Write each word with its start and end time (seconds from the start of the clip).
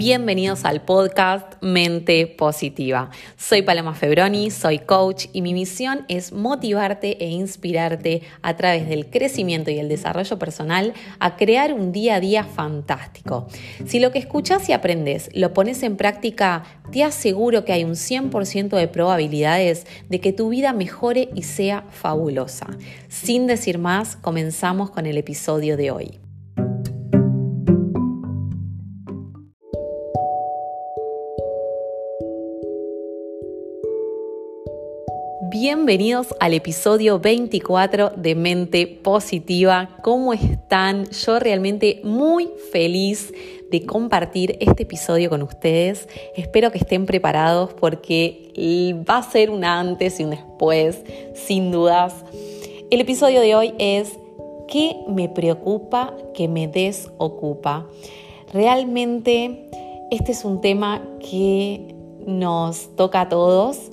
Bienvenidos 0.00 0.64
al 0.64 0.80
podcast 0.80 1.62
Mente 1.62 2.26
Positiva. 2.26 3.10
Soy 3.36 3.60
Paloma 3.60 3.94
Febroni, 3.94 4.50
soy 4.50 4.78
coach 4.78 5.26
y 5.34 5.42
mi 5.42 5.52
misión 5.52 6.06
es 6.08 6.32
motivarte 6.32 7.22
e 7.22 7.28
inspirarte 7.28 8.22
a 8.40 8.56
través 8.56 8.88
del 8.88 9.10
crecimiento 9.10 9.70
y 9.70 9.78
el 9.78 9.90
desarrollo 9.90 10.38
personal 10.38 10.94
a 11.18 11.36
crear 11.36 11.74
un 11.74 11.92
día 11.92 12.14
a 12.14 12.20
día 12.20 12.44
fantástico. 12.44 13.46
Si 13.84 14.00
lo 14.00 14.10
que 14.10 14.20
escuchas 14.20 14.66
y 14.70 14.72
aprendes 14.72 15.28
lo 15.34 15.52
pones 15.52 15.82
en 15.82 15.98
práctica, 15.98 16.62
te 16.90 17.04
aseguro 17.04 17.66
que 17.66 17.74
hay 17.74 17.84
un 17.84 17.92
100% 17.92 18.70
de 18.70 18.88
probabilidades 18.88 19.86
de 20.08 20.18
que 20.18 20.32
tu 20.32 20.48
vida 20.48 20.72
mejore 20.72 21.28
y 21.34 21.42
sea 21.42 21.84
fabulosa. 21.90 22.68
Sin 23.08 23.46
decir 23.46 23.76
más, 23.76 24.16
comenzamos 24.16 24.90
con 24.90 25.04
el 25.04 25.18
episodio 25.18 25.76
de 25.76 25.90
hoy. 25.90 26.19
Bienvenidos 35.50 36.32
al 36.38 36.54
episodio 36.54 37.18
24 37.18 38.10
de 38.10 38.36
Mente 38.36 38.86
Positiva. 38.86 39.96
¿Cómo 40.00 40.32
están? 40.32 41.10
Yo 41.10 41.40
realmente 41.40 42.00
muy 42.04 42.48
feliz 42.70 43.34
de 43.68 43.84
compartir 43.84 44.56
este 44.60 44.84
episodio 44.84 45.28
con 45.28 45.42
ustedes. 45.42 46.08
Espero 46.36 46.70
que 46.70 46.78
estén 46.78 47.04
preparados 47.04 47.74
porque 47.74 49.02
va 49.10 49.16
a 49.16 49.28
ser 49.28 49.50
un 49.50 49.64
antes 49.64 50.20
y 50.20 50.24
un 50.24 50.30
después, 50.30 51.02
sin 51.34 51.72
dudas. 51.72 52.14
El 52.92 53.00
episodio 53.00 53.40
de 53.40 53.56
hoy 53.56 53.74
es 53.80 54.12
¿qué 54.68 54.94
me 55.08 55.28
preocupa 55.28 56.14
que 56.32 56.46
me 56.46 56.68
desocupa? 56.68 57.88
Realmente 58.52 59.68
este 60.12 60.30
es 60.30 60.44
un 60.44 60.60
tema 60.60 61.02
que 61.28 61.92
nos 62.24 62.94
toca 62.94 63.22
a 63.22 63.28
todos 63.28 63.89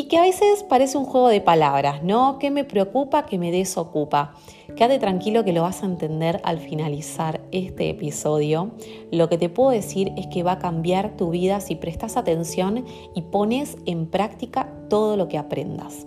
y 0.00 0.04
que 0.04 0.16
a 0.16 0.22
veces 0.22 0.62
parece 0.62 0.96
un 0.96 1.04
juego 1.04 1.28
de 1.28 1.42
palabras, 1.42 2.02
¿no? 2.02 2.38
¿Qué 2.38 2.50
me 2.50 2.64
preocupa? 2.64 3.26
que 3.26 3.36
me 3.36 3.52
desocupa? 3.52 4.32
Quédate 4.74 4.98
tranquilo 4.98 5.44
que 5.44 5.52
lo 5.52 5.60
vas 5.60 5.82
a 5.82 5.86
entender 5.86 6.40
al 6.42 6.58
finalizar 6.58 7.42
este 7.52 7.90
episodio. 7.90 8.70
Lo 9.12 9.28
que 9.28 9.36
te 9.36 9.50
puedo 9.50 9.68
decir 9.68 10.12
es 10.16 10.26
que 10.28 10.42
va 10.42 10.52
a 10.52 10.58
cambiar 10.58 11.18
tu 11.18 11.28
vida 11.28 11.60
si 11.60 11.74
prestas 11.74 12.16
atención 12.16 12.86
y 13.14 13.20
pones 13.20 13.76
en 13.84 14.06
práctica 14.06 14.72
todo 14.88 15.18
lo 15.18 15.28
que 15.28 15.36
aprendas. 15.36 16.06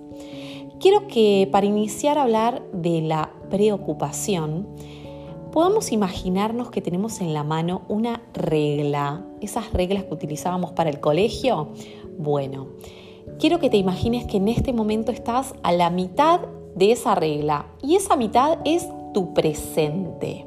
Quiero 0.79 1.07
que 1.07 1.47
para 1.51 1.67
iniciar 1.67 2.17
a 2.17 2.23
hablar 2.23 2.63
de 2.73 2.99
la 3.03 3.31
preocupación, 3.51 4.69
podamos 5.51 5.91
imaginarnos 5.91 6.71
que 6.71 6.81
tenemos 6.81 7.21
en 7.21 7.35
la 7.35 7.43
mano 7.43 7.83
una 7.89 8.23
regla, 8.33 9.23
esas 9.39 9.71
reglas 9.71 10.05
que 10.05 10.15
utilizábamos 10.15 10.71
para 10.71 10.89
el 10.89 10.99
colegio. 10.99 11.73
Bueno, 12.17 12.69
quiero 13.39 13.59
que 13.59 13.69
te 13.69 13.77
imagines 13.77 14.25
que 14.25 14.37
en 14.37 14.47
este 14.47 14.73
momento 14.73 15.11
estás 15.11 15.53
a 15.63 15.71
la 15.71 15.89
mitad 15.89 16.41
de 16.75 16.91
esa 16.91 17.15
regla 17.15 17.67
y 17.81 17.95
esa 17.95 18.15
mitad 18.15 18.59
es 18.65 18.87
tu 19.13 19.33
presente, 19.33 20.45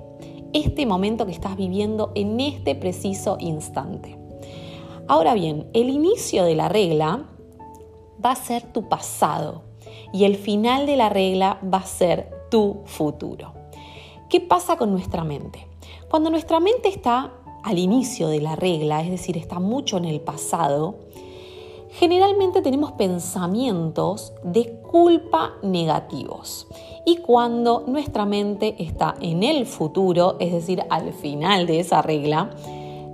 este 0.53 0.87
momento 0.87 1.27
que 1.27 1.33
estás 1.33 1.57
viviendo 1.57 2.13
en 2.15 2.41
este 2.41 2.75
preciso 2.75 3.37
instante. 3.41 4.19
Ahora 5.09 5.35
bien, 5.35 5.69
el 5.73 5.89
inicio 5.89 6.45
de 6.45 6.57
la 6.57 6.69
regla 6.69 7.27
va 8.25 8.33
a 8.33 8.37
ser 8.37 8.63
tu 8.73 8.89
pasado 8.89 9.63
y 10.13 10.25
el 10.25 10.37
final 10.37 10.87
de 10.87 10.97
la 10.97 11.09
regla 11.09 11.61
va 11.63 11.79
a 11.79 11.87
ser 11.87 12.31
tu 12.51 12.83
futuro. 12.85 13.53
¿Qué 14.29 14.41
pasa 14.41 14.77
con 14.77 14.91
nuestra 14.91 15.23
mente? 15.23 15.69
Cuando 16.09 16.31
nuestra 16.31 16.59
mente 16.59 16.89
está 16.89 17.35
al 17.63 17.79
inicio 17.79 18.29
de 18.29 18.41
la 18.41 18.57
regla, 18.57 19.03
es 19.03 19.11
decir, 19.11 19.37
está 19.37 19.61
mucho 19.61 19.97
en 19.97 20.05
el 20.05 20.21
pasado, 20.21 21.06
generalmente 21.99 22.61
tenemos 22.61 22.93
pensamientos 22.93 24.35
de 24.43 24.81
culpa 24.81 25.55
negativos. 25.63 26.67
Y 27.07 27.19
cuando 27.19 27.85
nuestra 27.87 28.27
mente 28.27 28.75
está 28.79 29.15
en 29.21 29.43
el 29.43 29.67
futuro, 29.67 30.37
es 30.39 30.53
decir, 30.53 30.83
al 30.91 31.13
final 31.15 31.67
de 31.67 31.81
esa 31.81 32.03
regla, 32.03 32.51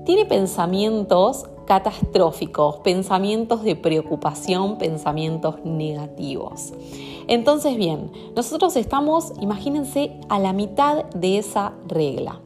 tiene 0.05 0.25
pensamientos 0.27 1.45
catastróficos, 1.65 2.79
pensamientos 2.79 3.63
de 3.63 3.77
preocupación, 3.77 4.79
pensamientos 4.79 5.57
negativos. 5.65 6.73
Entonces, 7.29 7.77
bien, 7.77 8.11
nosotros 8.35 8.75
estamos, 8.75 9.33
imagínense, 9.41 10.19
a 10.29 10.41
la 10.41 10.53
mitad 10.53 11.05
de 11.15 11.39
esa 11.39 11.75
regla. 11.87 12.41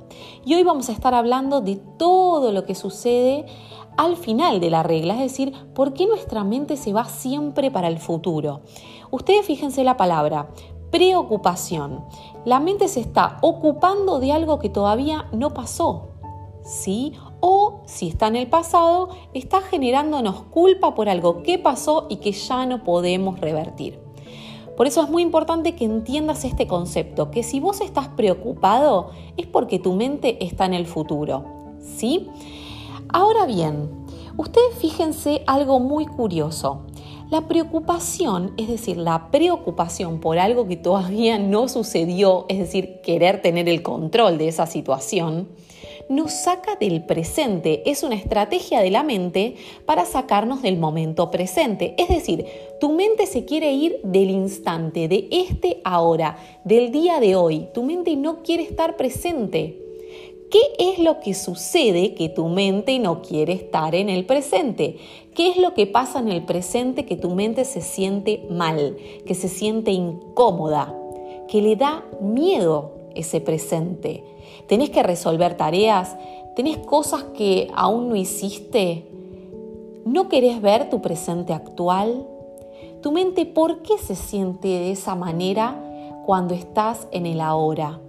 Y 0.44 0.54
hoy 0.54 0.64
vamos 0.64 0.90
a 0.90 0.92
estar 0.92 1.14
hablando 1.14 1.62
de 1.62 1.76
todo 1.96 2.52
lo 2.52 2.66
que 2.66 2.74
sucede 2.74 3.46
al 3.96 4.16
final 4.16 4.60
de 4.60 4.70
la 4.70 4.82
regla, 4.82 5.14
es 5.14 5.20
decir, 5.20 5.52
por 5.74 5.92
qué 5.92 6.06
nuestra 6.06 6.44
mente 6.44 6.76
se 6.76 6.92
va 6.92 7.04
siempre 7.04 7.70
para 7.70 7.88
el 7.88 7.98
futuro. 7.98 8.60
Ustedes 9.10 9.46
fíjense 9.46 9.84
la 9.84 9.96
palabra 9.96 10.48
preocupación. 10.90 12.04
La 12.44 12.60
mente 12.60 12.88
se 12.88 13.00
está 13.00 13.38
ocupando 13.42 14.18
de 14.18 14.32
algo 14.32 14.58
que 14.58 14.68
todavía 14.68 15.26
no 15.32 15.52
pasó, 15.52 16.08
¿sí? 16.62 17.12
O 17.40 17.82
si 17.86 18.08
está 18.08 18.28
en 18.28 18.36
el 18.36 18.48
pasado, 18.48 19.10
está 19.34 19.60
generándonos 19.60 20.42
culpa 20.44 20.94
por 20.94 21.08
algo 21.08 21.42
que 21.42 21.58
pasó 21.58 22.06
y 22.08 22.16
que 22.16 22.32
ya 22.32 22.66
no 22.66 22.84
podemos 22.84 23.40
revertir. 23.40 24.00
Por 24.76 24.86
eso 24.86 25.02
es 25.02 25.08
muy 25.08 25.22
importante 25.22 25.74
que 25.74 25.84
entiendas 25.84 26.44
este 26.44 26.66
concepto, 26.66 27.30
que 27.30 27.42
si 27.42 27.60
vos 27.60 27.80
estás 27.80 28.08
preocupado 28.08 29.10
es 29.36 29.46
porque 29.46 29.78
tu 29.78 29.94
mente 29.94 30.44
está 30.44 30.66
en 30.66 30.74
el 30.74 30.86
futuro, 30.86 31.44
¿sí? 31.78 32.28
Ahora 33.16 33.46
bien, 33.46 33.88
ustedes 34.36 34.74
fíjense 34.78 35.42
algo 35.46 35.80
muy 35.80 36.04
curioso. 36.04 36.82
La 37.30 37.48
preocupación, 37.48 38.52
es 38.58 38.68
decir, 38.68 38.98
la 38.98 39.30
preocupación 39.30 40.20
por 40.20 40.38
algo 40.38 40.68
que 40.68 40.76
todavía 40.76 41.38
no 41.38 41.66
sucedió, 41.68 42.44
es 42.50 42.58
decir, 42.58 43.00
querer 43.02 43.40
tener 43.40 43.70
el 43.70 43.82
control 43.82 44.36
de 44.36 44.48
esa 44.48 44.66
situación, 44.66 45.48
nos 46.10 46.30
saca 46.30 46.76
del 46.76 47.06
presente. 47.06 47.90
Es 47.90 48.02
una 48.02 48.16
estrategia 48.16 48.82
de 48.82 48.90
la 48.90 49.02
mente 49.02 49.56
para 49.86 50.04
sacarnos 50.04 50.60
del 50.60 50.76
momento 50.76 51.30
presente. 51.30 51.94
Es 51.96 52.10
decir, 52.10 52.44
tu 52.80 52.92
mente 52.92 53.24
se 53.24 53.46
quiere 53.46 53.72
ir 53.72 53.98
del 54.04 54.28
instante, 54.28 55.08
de 55.08 55.26
este 55.30 55.80
ahora, 55.84 56.36
del 56.64 56.92
día 56.92 57.18
de 57.18 57.34
hoy. 57.34 57.68
Tu 57.72 57.82
mente 57.82 58.14
no 58.14 58.42
quiere 58.42 58.64
estar 58.64 58.98
presente. 58.98 59.85
¿Qué 60.50 60.60
es 60.78 61.00
lo 61.00 61.18
que 61.18 61.34
sucede 61.34 62.14
que 62.14 62.28
tu 62.28 62.46
mente 62.46 63.00
no 63.00 63.20
quiere 63.20 63.52
estar 63.52 63.96
en 63.96 64.08
el 64.08 64.26
presente? 64.26 64.96
¿Qué 65.34 65.48
es 65.48 65.56
lo 65.56 65.74
que 65.74 65.88
pasa 65.88 66.20
en 66.20 66.28
el 66.28 66.44
presente 66.44 67.04
que 67.04 67.16
tu 67.16 67.30
mente 67.30 67.64
se 67.64 67.80
siente 67.80 68.46
mal, 68.48 68.96
que 69.26 69.34
se 69.34 69.48
siente 69.48 69.90
incómoda, 69.90 70.94
que 71.48 71.60
le 71.62 71.74
da 71.74 72.04
miedo 72.20 72.92
ese 73.16 73.40
presente? 73.40 74.22
¿Tenés 74.68 74.90
que 74.90 75.02
resolver 75.02 75.56
tareas? 75.56 76.16
¿Tenés 76.54 76.78
cosas 76.78 77.24
que 77.36 77.68
aún 77.74 78.08
no 78.08 78.14
hiciste? 78.14 79.04
¿No 80.04 80.28
querés 80.28 80.62
ver 80.62 80.88
tu 80.90 81.02
presente 81.02 81.54
actual? 81.54 82.24
¿Tu 83.02 83.10
mente 83.10 83.46
por 83.46 83.82
qué 83.82 83.98
se 83.98 84.14
siente 84.14 84.68
de 84.68 84.92
esa 84.92 85.16
manera 85.16 86.22
cuando 86.24 86.54
estás 86.54 87.08
en 87.10 87.26
el 87.26 87.40
ahora? 87.40 88.00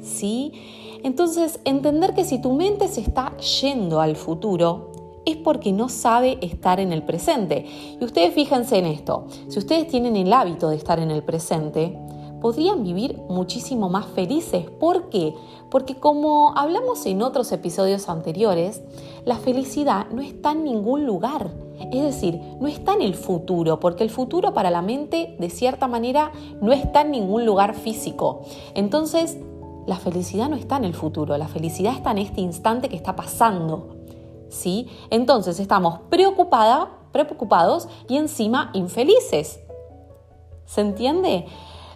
¿Sí? 0.00 0.52
Entonces, 1.02 1.60
entender 1.64 2.14
que 2.14 2.24
si 2.24 2.40
tu 2.40 2.52
mente 2.52 2.88
se 2.88 3.00
está 3.00 3.36
yendo 3.36 4.00
al 4.00 4.16
futuro, 4.16 4.92
es 5.24 5.36
porque 5.36 5.72
no 5.72 5.88
sabe 5.88 6.38
estar 6.40 6.80
en 6.80 6.92
el 6.92 7.02
presente. 7.02 7.66
Y 8.00 8.04
ustedes 8.04 8.34
fíjense 8.34 8.78
en 8.78 8.86
esto, 8.86 9.26
si 9.48 9.58
ustedes 9.58 9.88
tienen 9.88 10.16
el 10.16 10.32
hábito 10.32 10.68
de 10.68 10.76
estar 10.76 10.98
en 10.98 11.10
el 11.10 11.22
presente, 11.22 11.96
podrían 12.40 12.82
vivir 12.82 13.18
muchísimo 13.28 13.88
más 13.88 14.06
felices. 14.06 14.66
¿Por 14.68 15.10
qué? 15.10 15.32
Porque 15.70 15.94
como 15.94 16.52
hablamos 16.58 17.06
en 17.06 17.22
otros 17.22 17.52
episodios 17.52 18.08
anteriores, 18.08 18.82
la 19.24 19.36
felicidad 19.36 20.08
no 20.10 20.22
está 20.22 20.50
en 20.50 20.64
ningún 20.64 21.06
lugar. 21.06 21.52
Es 21.92 22.02
decir, 22.02 22.40
no 22.60 22.66
está 22.66 22.94
en 22.94 23.02
el 23.02 23.14
futuro, 23.14 23.78
porque 23.80 24.02
el 24.02 24.10
futuro 24.10 24.54
para 24.54 24.70
la 24.70 24.82
mente, 24.82 25.36
de 25.38 25.50
cierta 25.50 25.86
manera, 25.88 26.32
no 26.60 26.72
está 26.72 27.02
en 27.02 27.12
ningún 27.12 27.46
lugar 27.46 27.74
físico. 27.74 28.42
Entonces, 28.74 29.38
la 29.86 29.96
felicidad 29.96 30.48
no 30.48 30.56
está 30.56 30.76
en 30.76 30.84
el 30.84 30.94
futuro, 30.94 31.36
la 31.36 31.48
felicidad 31.48 31.94
está 31.94 32.10
en 32.12 32.18
este 32.18 32.40
instante 32.40 32.88
que 32.88 32.96
está 32.96 33.16
pasando. 33.16 33.96
¿Sí? 34.48 34.88
Entonces 35.10 35.58
estamos 35.60 36.00
preocupada, 36.10 36.90
preocupados 37.10 37.88
y 38.08 38.16
encima 38.16 38.70
infelices. 38.74 39.60
¿Se 40.66 40.80
entiende? 40.82 41.46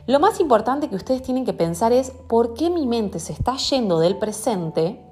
Lo 0.07 0.21
más 0.21 0.41
importante 0.41 0.89
que 0.89 0.97
ustedes 0.97 1.23
tienen 1.23 1.45
que 1.45 1.53
pensar 1.53 1.93
es 1.93 2.13
por 2.29 2.55
qué 2.55 2.71
mi 2.71 2.87
mente 2.87 3.19
se 3.19 3.33
está 3.33 3.57
yendo 3.57 3.99
del 3.99 4.17
presente 4.17 5.03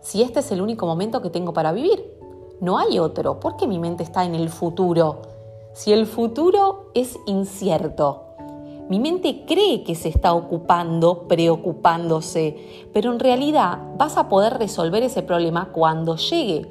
si 0.00 0.22
este 0.22 0.40
es 0.40 0.50
el 0.52 0.62
único 0.62 0.86
momento 0.86 1.20
que 1.22 1.30
tengo 1.30 1.52
para 1.52 1.72
vivir. 1.72 2.18
No 2.60 2.78
hay 2.78 2.98
otro. 2.98 3.40
¿Por 3.40 3.56
qué 3.56 3.66
mi 3.66 3.78
mente 3.78 4.02
está 4.02 4.24
en 4.24 4.34
el 4.34 4.48
futuro? 4.48 5.22
Si 5.74 5.92
el 5.92 6.06
futuro 6.06 6.90
es 6.94 7.18
incierto. 7.26 8.27
Mi 8.88 8.98
mente 9.00 9.44
cree 9.46 9.84
que 9.84 9.94
se 9.94 10.08
está 10.08 10.32
ocupando, 10.32 11.28
preocupándose, 11.28 12.86
pero 12.94 13.12
en 13.12 13.18
realidad 13.18 13.78
vas 13.98 14.16
a 14.16 14.30
poder 14.30 14.54
resolver 14.54 15.02
ese 15.02 15.22
problema 15.22 15.72
cuando 15.72 16.16
llegue. 16.16 16.70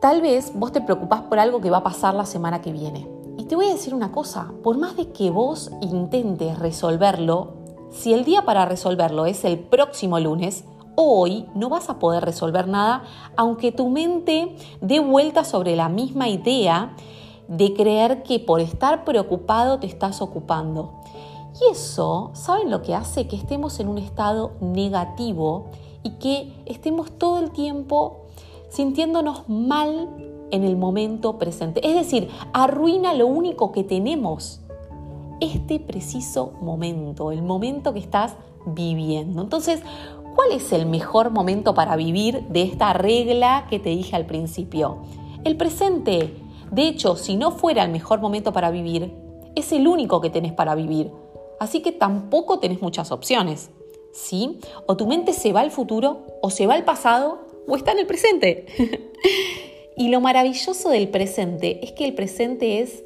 Tal 0.00 0.20
vez 0.20 0.52
vos 0.54 0.70
te 0.70 0.80
preocupás 0.80 1.22
por 1.22 1.40
algo 1.40 1.60
que 1.60 1.70
va 1.70 1.78
a 1.78 1.82
pasar 1.82 2.14
la 2.14 2.24
semana 2.24 2.60
que 2.60 2.72
viene. 2.72 3.08
Y 3.36 3.44
te 3.46 3.56
voy 3.56 3.66
a 3.66 3.72
decir 3.72 3.94
una 3.94 4.12
cosa, 4.12 4.52
por 4.62 4.78
más 4.78 4.96
de 4.96 5.10
que 5.10 5.30
vos 5.30 5.72
intentes 5.80 6.58
resolverlo, 6.60 7.54
si 7.90 8.12
el 8.12 8.24
día 8.24 8.44
para 8.44 8.64
resolverlo 8.64 9.26
es 9.26 9.44
el 9.44 9.58
próximo 9.58 10.20
lunes, 10.20 10.64
hoy 10.94 11.46
no 11.54 11.68
vas 11.68 11.90
a 11.90 11.98
poder 11.98 12.24
resolver 12.24 12.68
nada, 12.68 13.02
aunque 13.36 13.72
tu 13.72 13.88
mente 13.88 14.54
dé 14.80 15.00
vuelta 15.00 15.42
sobre 15.42 15.74
la 15.74 15.88
misma 15.88 16.28
idea 16.28 16.94
de 17.52 17.74
creer 17.74 18.22
que 18.22 18.38
por 18.38 18.60
estar 18.60 19.04
preocupado 19.04 19.78
te 19.78 19.86
estás 19.86 20.22
ocupando. 20.22 21.02
Y 21.60 21.70
eso, 21.70 22.30
¿saben 22.32 22.70
lo 22.70 22.80
que 22.80 22.94
hace? 22.94 23.28
Que 23.28 23.36
estemos 23.36 23.78
en 23.78 23.88
un 23.88 23.98
estado 23.98 24.52
negativo 24.60 25.66
y 26.02 26.12
que 26.12 26.52
estemos 26.64 27.10
todo 27.18 27.38
el 27.40 27.50
tiempo 27.50 28.22
sintiéndonos 28.70 29.48
mal 29.48 30.08
en 30.50 30.64
el 30.64 30.76
momento 30.76 31.38
presente. 31.38 31.86
Es 31.86 31.94
decir, 31.94 32.30
arruina 32.54 33.12
lo 33.12 33.26
único 33.26 33.70
que 33.70 33.84
tenemos, 33.84 34.60
este 35.40 35.78
preciso 35.78 36.54
momento, 36.62 37.32
el 37.32 37.42
momento 37.42 37.92
que 37.92 37.98
estás 37.98 38.34
viviendo. 38.64 39.42
Entonces, 39.42 39.82
¿cuál 40.34 40.52
es 40.52 40.72
el 40.72 40.86
mejor 40.86 41.30
momento 41.30 41.74
para 41.74 41.96
vivir 41.96 42.48
de 42.48 42.62
esta 42.62 42.94
regla 42.94 43.66
que 43.68 43.78
te 43.78 43.90
dije 43.90 44.16
al 44.16 44.24
principio? 44.24 44.98
El 45.44 45.58
presente. 45.58 46.41
De 46.72 46.88
hecho, 46.88 47.16
si 47.16 47.36
no 47.36 47.52
fuera 47.52 47.84
el 47.84 47.92
mejor 47.92 48.20
momento 48.20 48.52
para 48.52 48.70
vivir, 48.70 49.12
es 49.54 49.72
el 49.72 49.86
único 49.86 50.22
que 50.22 50.30
tenés 50.30 50.52
para 50.52 50.74
vivir. 50.74 51.10
Así 51.60 51.82
que 51.82 51.92
tampoco 51.92 52.58
tenés 52.58 52.80
muchas 52.80 53.12
opciones. 53.12 53.70
¿Sí? 54.12 54.58
O 54.86 54.96
tu 54.96 55.06
mente 55.06 55.34
se 55.34 55.52
va 55.52 55.60
al 55.60 55.70
futuro, 55.70 56.26
o 56.40 56.50
se 56.50 56.66
va 56.66 56.74
al 56.74 56.84
pasado, 56.84 57.46
o 57.68 57.76
está 57.76 57.92
en 57.92 57.98
el 57.98 58.06
presente. 58.06 58.66
y 59.96 60.08
lo 60.08 60.20
maravilloso 60.20 60.88
del 60.88 61.08
presente 61.08 61.84
es 61.84 61.92
que 61.92 62.06
el 62.06 62.14
presente 62.14 62.80
es 62.80 63.04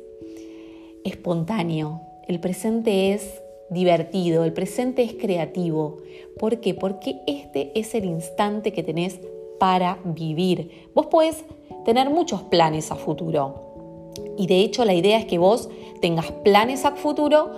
espontáneo, 1.05 2.03
el 2.29 2.41
presente 2.41 3.13
es 3.13 3.43
divertido, 3.69 4.45
el 4.45 4.53
presente 4.53 5.03
es 5.03 5.15
creativo. 5.15 5.99
¿Por 6.39 6.61
qué? 6.61 6.73
Porque 6.75 7.21
este 7.27 7.79
es 7.79 7.95
el 7.95 8.05
instante 8.05 8.73
que 8.73 8.83
tenés 8.83 9.21
para 9.59 9.99
vivir. 10.05 10.89
Vos 10.95 11.07
podés 11.07 11.45
tener 11.87 12.11
muchos 12.11 12.43
planes 12.43 12.91
a 12.91 12.97
futuro. 12.97 14.13
Y 14.37 14.47
de 14.49 14.61
hecho 14.61 14.85
la 14.85 14.93
idea 14.93 15.19
es 15.19 15.25
que 15.25 15.39
vos 15.39 15.71
tengas 16.03 16.31
planes 16.33 16.85
a 16.85 16.93
futuro 16.93 17.53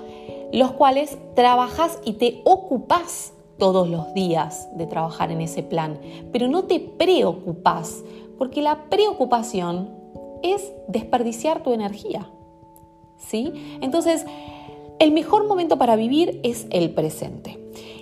los 0.52 0.72
cuales 0.72 1.18
trabajas 1.34 1.98
y 2.04 2.14
te 2.14 2.40
ocupas 2.44 3.32
todos 3.58 3.88
los 3.88 4.14
días 4.14 4.68
de 4.76 4.86
trabajar 4.86 5.32
en 5.32 5.40
ese 5.40 5.62
plan, 5.62 5.98
pero 6.32 6.46
no 6.46 6.64
te 6.64 6.78
preocupas, 6.78 8.04
porque 8.38 8.62
la 8.62 8.84
preocupación 8.88 9.90
es 10.42 10.72
desperdiciar 10.86 11.62
tu 11.62 11.72
energía. 11.72 12.30
¿Sí? 13.16 13.78
Entonces, 13.80 14.24
el 15.00 15.10
mejor 15.10 15.46
momento 15.46 15.76
para 15.76 15.96
vivir 15.96 16.40
es 16.44 16.66
el 16.70 16.90
presente. 16.90 17.58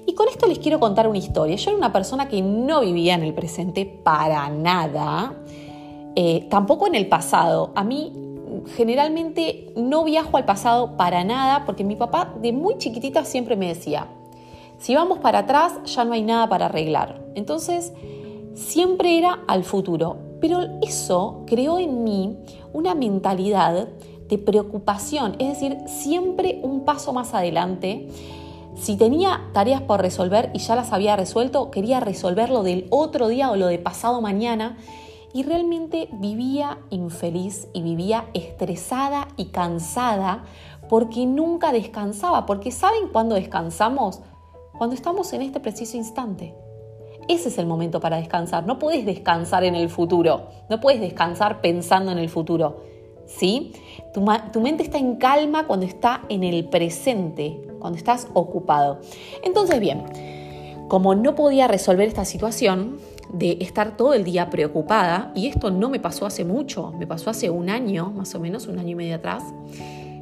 Y 0.07 0.15
con 0.15 0.29
esto 0.29 0.47
les 0.47 0.59
quiero 0.59 0.79
contar 0.79 1.09
una 1.09 1.19
historia. 1.19 1.57
Yo 1.57 1.71
era 1.71 1.79
una 1.79 1.93
persona 1.93 2.29
que 2.29 2.43
no 2.43 2.83
vivía 2.83 3.15
en 3.15 3.23
el 3.23 3.33
presente 3.33 3.87
para 3.87 4.49
nada, 4.51 5.35
eh, 6.17 6.47
tampoco 6.51 6.87
en 6.87 6.95
el 6.95 7.09
pasado. 7.09 7.73
A 7.75 7.85
mí 7.85 8.13
generalmente 8.75 9.73
no 9.77 10.03
viajo 10.03 10.39
al 10.39 10.47
pasado 10.47 10.97
para 10.97 11.25
nada 11.25 11.65
porque 11.67 11.85
mi 11.85 11.95
papá 11.95 12.33
de 12.41 12.53
muy 12.53 12.79
chiquitita 12.79 13.25
siempre 13.25 13.55
me 13.55 13.69
decía, 13.69 14.07
si 14.79 14.95
vamos 14.95 15.19
para 15.19 15.41
atrás 15.41 15.75
ya 15.85 16.05
no 16.05 16.15
hay 16.15 16.23
nada 16.23 16.49
para 16.49 16.67
arreglar. 16.67 17.23
Entonces, 17.35 17.93
siempre 18.55 19.19
era 19.19 19.41
al 19.47 19.63
futuro. 19.63 20.17
Pero 20.41 20.61
eso 20.83 21.45
creó 21.47 21.79
en 21.79 22.05
mí 22.05 22.37
una 22.73 22.95
mentalidad 22.95 23.89
de 24.29 24.39
preocupación, 24.39 25.37
es 25.39 25.49
decir, 25.49 25.79
siempre 25.87 26.61
un 26.63 26.85
paso 26.85 27.13
más 27.13 27.33
adelante. 27.33 28.09
Si 28.75 28.97
tenía 28.97 29.43
tareas 29.55 29.81
por 29.81 30.01
resolver 30.01 30.51
y 30.53 30.59
ya 30.59 30.77
las 30.77 30.93
había 30.93 31.17
resuelto, 31.17 31.71
quería 31.71 32.01
resolverlo 32.01 32.63
del 32.63 32.87
otro 32.91 33.29
día 33.29 33.51
o 33.51 33.57
lo 33.57 33.67
de 33.67 33.79
pasado 33.79 34.21
mañana 34.21 34.77
y 35.37 35.43
realmente 35.43 36.09
vivía 36.13 36.79
infeliz 36.89 37.69
y 37.75 37.83
vivía 37.83 38.25
estresada 38.33 39.29
y 39.37 39.49
cansada 39.49 40.45
porque 40.89 41.27
nunca 41.27 41.73
descansaba, 41.73 42.47
porque 42.47 42.71
¿saben 42.71 43.09
cuándo 43.13 43.35
descansamos? 43.35 44.23
Cuando 44.79 44.97
estamos 44.97 45.31
en 45.35 45.43
este 45.43 45.61
preciso 45.61 45.99
instante. 45.99 46.55
Ese 47.29 47.51
es 47.51 47.59
el 47.59 47.67
momento 47.67 48.01
para 48.01 48.17
descansar. 48.17 48.67
No 48.67 48.79
puedes 48.79 49.05
descansar 49.05 49.63
en 49.65 49.75
el 49.75 49.91
futuro, 49.91 50.49
no 50.71 50.81
puedes 50.81 51.03
descansar 51.03 51.61
pensando 51.61 52.13
en 52.13 52.19
el 52.19 52.31
futuro. 52.31 52.81
¿Sí? 53.27 53.73
Tu, 54.15 54.25
tu 54.55 54.63
mente 54.63 54.85
está 54.85 54.97
en 54.97 55.17
calma 55.17 55.67
cuando 55.67 55.85
está 55.85 56.23
en 56.31 56.45
el 56.45 56.65
presente, 56.71 57.61
cuando 57.79 57.99
estás 57.99 58.27
ocupado. 58.33 59.01
Entonces, 59.43 59.81
bien, 59.81 60.03
como 60.89 61.15
no 61.15 61.35
podía 61.35 61.69
resolver 61.69 62.09
esta 62.09 62.25
situación, 62.25 62.99
de 63.33 63.59
estar 63.61 63.97
todo 63.97 64.15
el 64.15 64.25
día 64.25 64.51
preocupada, 64.51 65.33
y 65.35 65.49
esto 65.49 65.71
no 65.71 65.91
me 65.91 66.01
pasó 66.01 66.27
hace 66.27 66.45
mucho, 66.45 66.93
me 66.93 67.07
pasó 67.07 67.31
hace 67.31 67.51
un 67.51 67.71
año, 67.71 68.11
más 68.11 68.35
o 68.35 68.41
menos, 68.41 68.67
un 68.67 68.79
año 68.79 68.91
y 68.91 68.95
medio 68.95 69.17
atrás. 69.17 69.43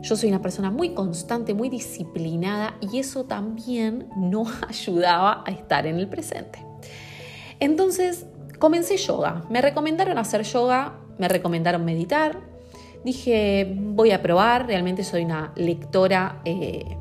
Yo 0.02 0.16
soy 0.16 0.28
una 0.28 0.42
persona 0.42 0.70
muy 0.70 0.90
constante, 0.90 1.54
muy 1.54 1.70
disciplinada 1.70 2.76
y 2.80 2.98
eso 2.98 3.24
también 3.24 4.08
no 4.16 4.44
ayudaba 4.68 5.42
a 5.46 5.50
estar 5.50 5.86
en 5.86 5.98
el 5.98 6.08
presente. 6.08 6.58
Entonces 7.58 8.26
comencé 8.58 8.96
yoga, 8.98 9.44
me 9.48 9.62
recomendaron 9.62 10.18
hacer 10.18 10.42
yoga, 10.42 10.98
me 11.18 11.28
recomendaron 11.28 11.84
meditar, 11.84 12.38
dije 13.04 13.74
voy 13.78 14.10
a 14.10 14.20
probar, 14.20 14.66
realmente 14.66 15.04
soy 15.04 15.24
una 15.24 15.52
lectora 15.56 16.42
eh, 16.44 16.98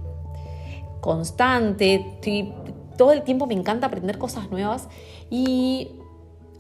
constante, 1.02 2.18
todo 2.98 3.12
el 3.12 3.24
tiempo 3.24 3.48
me 3.48 3.54
encanta 3.54 3.88
aprender 3.88 4.18
cosas 4.18 4.50
nuevas 4.50 4.88
y 5.36 5.88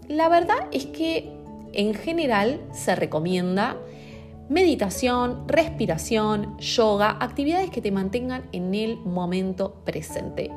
la 0.07 0.29
verdad 0.29 0.67
es 0.71 0.87
que 0.87 1.31
en 1.73 1.93
general 1.93 2.59
se 2.73 2.95
recomienda 2.95 3.77
meditación, 4.49 5.47
respiración, 5.47 6.57
yoga, 6.57 7.17
actividades 7.19 7.69
que 7.69 7.81
te 7.81 7.91
mantengan 7.91 8.49
en 8.51 8.73
el 8.73 8.97
momento 8.97 9.75
presente. 9.85 10.49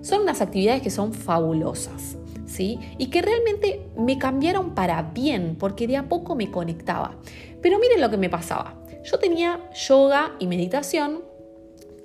Son 0.00 0.22
unas 0.22 0.40
actividades 0.40 0.82
que 0.82 0.90
son 0.90 1.12
fabulosas, 1.12 2.16
¿sí? 2.44 2.80
Y 2.98 3.06
que 3.06 3.22
realmente 3.22 3.86
me 3.96 4.18
cambiaron 4.18 4.74
para 4.74 5.02
bien, 5.02 5.54
porque 5.56 5.86
de 5.86 5.96
a 5.96 6.08
poco 6.08 6.34
me 6.34 6.50
conectaba. 6.50 7.18
Pero 7.62 7.78
miren 7.78 8.00
lo 8.00 8.10
que 8.10 8.16
me 8.16 8.28
pasaba. 8.28 8.82
Yo 9.04 9.20
tenía 9.20 9.60
yoga 9.88 10.32
y 10.40 10.48
meditación, 10.48 11.20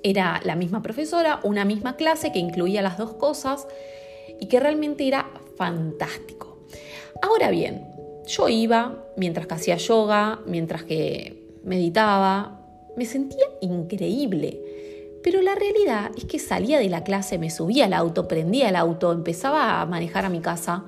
era 0.04 0.40
la 0.44 0.54
misma 0.54 0.80
profesora, 0.80 1.40
una 1.42 1.64
misma 1.64 1.96
clase 1.96 2.30
que 2.30 2.38
incluía 2.38 2.82
las 2.82 2.98
dos 2.98 3.14
cosas 3.14 3.66
y 4.38 4.46
que 4.46 4.60
realmente 4.60 5.08
era 5.08 5.26
fantástico. 5.56 6.58
Ahora 7.22 7.50
bien, 7.50 7.86
yo 8.26 8.48
iba 8.48 9.04
mientras 9.16 9.46
que 9.46 9.54
hacía 9.54 9.76
yoga, 9.76 10.40
mientras 10.46 10.84
que 10.84 11.58
meditaba, 11.64 12.60
me 12.96 13.04
sentía 13.04 13.44
increíble. 13.60 14.62
Pero 15.22 15.42
la 15.42 15.54
realidad 15.54 16.12
es 16.16 16.24
que 16.24 16.38
salía 16.38 16.78
de 16.78 16.88
la 16.88 17.02
clase, 17.02 17.38
me 17.38 17.50
subía 17.50 17.86
al 17.86 17.94
auto, 17.94 18.28
prendía 18.28 18.68
el 18.68 18.76
auto, 18.76 19.12
empezaba 19.12 19.80
a 19.80 19.86
manejar 19.86 20.24
a 20.24 20.30
mi 20.30 20.40
casa 20.40 20.84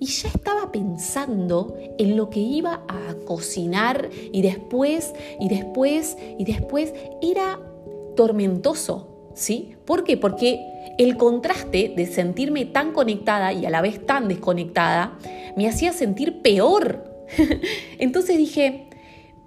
y 0.00 0.06
ya 0.06 0.28
estaba 0.28 0.70
pensando 0.70 1.76
en 1.98 2.16
lo 2.16 2.30
que 2.30 2.40
iba 2.40 2.84
a 2.88 3.14
cocinar 3.24 4.10
y 4.32 4.42
después, 4.42 5.12
y 5.40 5.48
después, 5.48 6.16
y 6.38 6.44
después. 6.44 6.94
Era 7.20 7.60
tormentoso, 8.16 9.30
¿sí? 9.34 9.76
¿Por 9.84 10.04
qué? 10.04 10.16
Porque 10.16 10.60
el 10.96 11.16
contraste 11.16 11.92
de 11.96 12.06
sentirme 12.06 12.64
tan 12.64 12.92
conectada 12.92 13.52
y 13.52 13.66
a 13.66 13.70
la 13.70 13.80
vez 13.80 14.04
tan 14.06 14.28
desconectada 14.28 15.18
me 15.56 15.68
hacía 15.68 15.92
sentir 15.92 16.40
peor. 16.42 17.04
Entonces 17.98 18.36
dije, 18.36 18.88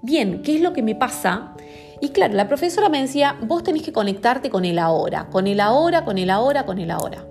bien, 0.02 0.42
¿qué 0.44 0.56
es 0.56 0.62
lo 0.62 0.74
que 0.74 0.84
me 0.84 0.96
pasa? 0.96 1.56
Y 2.02 2.10
claro, 2.10 2.34
la 2.34 2.48
profesora 2.48 2.90
me 2.90 3.02
decía, 3.02 3.38
vos 3.42 3.64
tenés 3.64 3.84
que 3.84 3.94
conectarte 3.94 4.50
con 4.50 4.66
el 4.66 4.80
ahora, 4.80 5.28
con 5.30 5.48
el 5.48 5.60
ahora, 5.60 6.04
con 6.04 6.18
el 6.18 6.30
ahora, 6.30 6.66
con 6.66 6.80
el 6.80 6.90
ahora. 6.92 7.26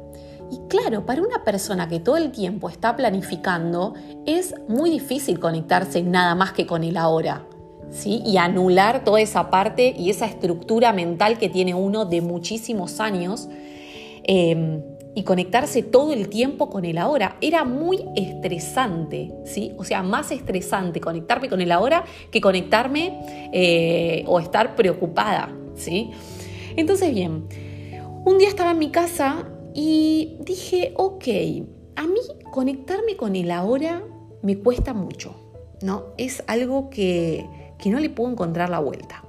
Y 0.51 0.59
claro, 0.69 1.07
para 1.07 1.23
una 1.23 1.45
persona 1.45 1.89
que 1.89 2.01
todo 2.01 2.17
el 2.17 2.31
tiempo 2.31 2.69
está 2.69 2.97
planificando, 2.97 3.95
es 4.27 4.55
muy 4.69 4.91
difícil 4.91 5.39
conectarse 5.39 6.03
nada 6.03 6.35
más 6.35 6.53
que 6.53 6.67
con 6.67 6.85
el 6.85 6.97
ahora. 6.97 7.47
¿Sí? 7.93 8.23
y 8.25 8.37
anular 8.37 9.03
toda 9.03 9.21
esa 9.21 9.51
parte 9.51 9.93
y 9.99 10.11
esa 10.11 10.25
estructura 10.25 10.93
mental 10.93 11.39
que 11.39 11.49
tiene 11.49 11.75
uno 11.75 12.05
de 12.05 12.21
muchísimos 12.21 13.01
años 13.01 13.49
Em, 14.25 14.83
y 15.13 15.25
conectarse 15.25 15.83
todo 15.83 16.13
el 16.13 16.29
tiempo 16.29 16.71
con 16.71 16.85
el 16.85 16.97
ahora. 16.97 17.37
Era 17.41 17.65
muy 17.65 18.05
estresante, 18.15 19.33
¿sí? 19.45 19.73
O 19.77 19.85
sea, 19.85 20.05
más 20.05 20.31
estresante 20.31 21.01
conectarme 21.01 21.49
con 21.49 21.61
el 21.61 21.73
ahora 21.73 22.05
que 22.31 22.41
conectarme 22.41 23.49
eh, 23.53 24.23
o 24.29 24.39
estar 24.39 24.77
preocupada, 24.77 25.53
¿sí? 25.75 26.13
Entonces, 26.77 27.13
bien, 27.13 27.49
un 28.25 28.39
día 28.39 28.49
estaba 28.49 28.71
en 28.71 28.79
mi 28.79 28.91
casa 28.91 29.49
y 29.75 30.37
dije, 30.41 30.93
ok, 30.97 31.25
a 31.97 32.07
mí 32.07 32.21
conectarme 32.53 33.17
con 33.17 33.35
el 33.35 33.51
ahora 33.51 34.05
me 34.43 34.59
cuesta 34.59 34.95
mucho. 34.95 35.35
¿no? 35.83 36.07
Es 36.19 36.43
algo 36.47 36.91
que, 36.91 37.47
que 37.79 37.91
no 37.91 38.01
le 38.01 38.11
puedo 38.11 38.31
encontrar 38.31 38.71
la 38.71 38.79
vuelta. 38.79 39.25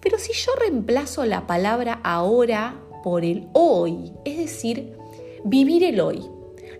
Pero 0.00 0.18
si 0.18 0.32
yo 0.32 0.52
reemplazo 0.58 1.26
la 1.26 1.46
palabra 1.46 2.00
ahora 2.02 2.80
por 3.02 3.24
el 3.24 3.48
hoy, 3.52 4.12
es 4.24 4.36
decir, 4.36 4.96
vivir 5.44 5.84
el 5.84 6.00
hoy, 6.00 6.22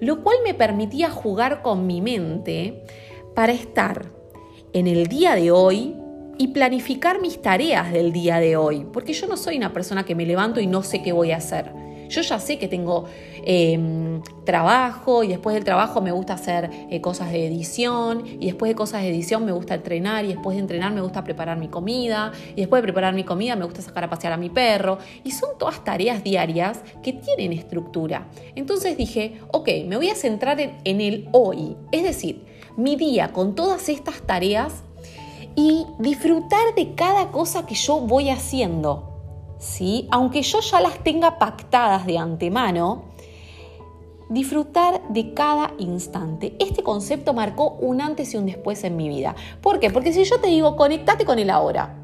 lo 0.01 0.23
cual 0.23 0.37
me 0.45 0.55
permitía 0.55 1.11
jugar 1.11 1.63
con 1.63 1.87
mi 1.87 2.01
mente 2.01 2.85
para 3.35 3.53
estar 3.53 4.11
en 4.73 4.87
el 4.87 5.07
día 5.07 5.35
de 5.35 5.51
hoy 5.51 5.97
y 6.39 6.49
planificar 6.49 7.21
mis 7.21 7.43
tareas 7.43 7.93
del 7.93 8.13
día 8.13 8.41
de 8.41 8.57
hoy, 8.57 8.87
porque 8.93 9.13
yo 9.13 9.27
no 9.27 9.37
soy 9.37 9.57
una 9.57 9.73
persona 9.73 10.05
que 10.05 10.15
me 10.15 10.25
levanto 10.25 10.61
y 10.61 10.67
no 10.67 10.83
sé 10.83 11.03
qué 11.03 11.13
voy 11.13 11.33
a 11.33 11.37
hacer. 11.37 11.71
Yo 12.11 12.23
ya 12.23 12.41
sé 12.41 12.59
que 12.59 12.67
tengo 12.67 13.05
em, 13.45 14.21
trabajo 14.45 15.23
y 15.23 15.29
después 15.29 15.55
del 15.55 15.65
trabajo 15.65 16.01
me 16.01 16.11
gusta 16.11 16.35
hacer 16.35 16.69
eh, 16.91 17.01
cosas 17.01 17.31
de 17.31 17.47
edición 17.47 18.25
y 18.27 18.47
después 18.47 18.69
de 18.69 18.75
cosas 18.75 19.03
de 19.03 19.09
edición 19.09 19.45
me 19.45 19.53
gusta 19.53 19.75
entrenar 19.75 20.25
y 20.25 20.29
después 20.29 20.57
de 20.57 20.61
entrenar 20.61 20.93
me 20.93 21.01
gusta 21.01 21.23
preparar 21.23 21.57
mi 21.57 21.69
comida 21.69 22.33
y 22.57 22.61
después 22.61 22.83
de 22.83 22.83
preparar 22.83 23.15
mi 23.15 23.23
comida 23.23 23.55
me 23.55 23.65
gusta 23.65 23.81
sacar 23.81 24.05
a 24.05 24.11
pasear 24.11 24.33
a 24.33 24.37
mi 24.37 24.51
perro 24.51 24.99
y 25.23 25.31
son 25.31 25.51
todas 25.57 25.85
tareas 25.85 26.25
diarias 26.25 26.81
que 27.03 27.13
tienen 27.13 27.53
estructura. 27.53 28.27
Entonces 28.57 28.97
dije, 28.97 29.41
ok, 29.53 29.69
me 29.87 29.97
voy 29.97 30.11
a 30.11 30.17
centrar 30.17 30.61
en 30.61 31.01
el 31.01 31.29
hoy, 31.31 31.77
es 31.93 32.03
decir, 32.03 32.45
mi 32.77 32.97
día 32.97 33.33
con 33.33 33.55
todas 33.55 33.89
estas 33.89 34.21
tareas 34.23 34.83
y 35.55 35.87
disfrutar 35.99 36.75
de 36.75 36.95
cada 36.95 37.31
cosa 37.31 37.67
que 37.67 37.75
yo 37.75 38.01
voy 38.01 38.31
haciendo. 38.31 39.10
¿Sí? 39.61 40.09
aunque 40.11 40.43
yo 40.43 40.61
ya 40.61 40.81
las 40.81 40.99
tenga 41.05 41.39
pactadas 41.39 42.07
de 42.07 42.19
antemano, 42.19 43.05
disfrutar 44.29 45.03
de 45.09 45.35
cada 45.35 45.73
instante. 45.79 46.57
Este 46.59 46.83
concepto 46.83 47.33
marcó 47.35 47.77
un 47.81 48.01
antes 48.01 48.35
y 48.35 48.37
un 48.37 48.47
después 48.47 48.83
en 48.85 48.97
mi 48.97 49.09
vida. 49.09 49.37
¿Por 49.61 49.79
qué? 49.79 49.91
Porque 49.91 50.13
si 50.13 50.25
yo 50.25 50.41
te 50.41 50.49
digo, 50.49 50.77
conectate 50.77 51.25
con 51.25 51.39
el 51.39 51.51
ahora, 51.51 51.97